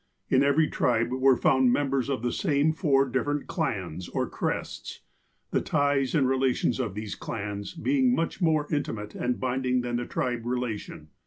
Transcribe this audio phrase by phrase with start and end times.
[0.31, 5.01] In every tribe were found members of the same four different clans or crests,
[5.51, 9.97] the ties and relations of these clans being much more in timate and binding than
[9.97, 11.09] the tribe relation.